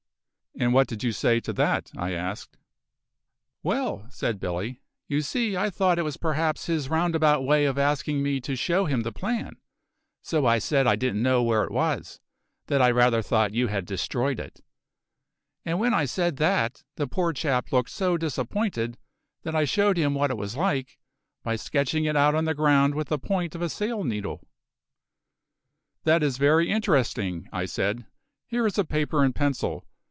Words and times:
"And 0.59 0.73
what 0.73 0.85
did 0.87 1.01
you 1.01 1.13
say 1.13 1.39
to 1.39 1.53
that?" 1.53 1.91
I 1.97 2.11
asked. 2.11 2.57
"Well," 3.63 4.05
said 4.09 4.37
Billy, 4.39 4.81
"you 5.07 5.21
see, 5.21 5.55
I 5.55 5.69
thought 5.69 5.97
it 5.97 6.03
was 6.03 6.17
perhaps 6.17 6.65
his 6.65 6.89
roundabout 6.89 7.41
way 7.45 7.63
of 7.63 7.77
asking 7.79 8.21
me 8.21 8.41
to 8.41 8.57
show 8.57 8.83
him 8.83 9.01
the 9.01 9.13
plan, 9.13 9.53
so 10.21 10.45
I 10.45 10.59
said 10.59 10.85
I 10.85 10.97
didn't 10.97 11.23
know 11.23 11.41
where 11.41 11.63
it 11.63 11.71
was; 11.71 12.19
that 12.67 12.81
I 12.81 12.91
rather 12.91 13.21
thought 13.21 13.53
you 13.53 13.67
had 13.67 13.85
destroyed 13.85 14.41
it; 14.41 14.59
and 15.65 15.79
when 15.79 15.93
I 15.93 16.03
said 16.03 16.35
that, 16.37 16.83
the 16.95 17.07
poor 17.07 17.31
chap 17.31 17.71
looked 17.71 17.89
so 17.89 18.17
disappointed 18.17 18.97
that 19.43 19.55
I 19.55 19.63
showed 19.63 19.95
him 19.95 20.13
what 20.13 20.31
it 20.31 20.37
was 20.37 20.57
like, 20.57 20.99
by 21.43 21.55
sketching 21.55 22.03
it 22.03 22.17
out 22.17 22.35
on 22.35 22.43
the 22.43 22.53
ground 22.53 22.93
with 22.93 23.07
the 23.07 23.17
point 23.17 23.55
of 23.55 23.61
a 23.61 23.69
sail 23.69 24.03
needle." 24.03 24.45
"That 26.03 26.21
is 26.21 26.37
very 26.37 26.69
interesting," 26.69 27.47
I 27.53 27.65
said. 27.65 28.05
"Here 28.45 28.67
is 28.67 28.77
paper 28.89 29.23
and 29.23 29.33
a 29.33 29.39
pencil. 29.39 29.85